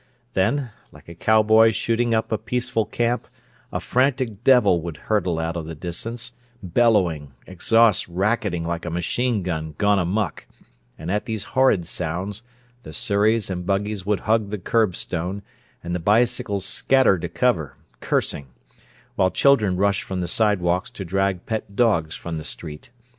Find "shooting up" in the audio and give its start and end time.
1.69-2.31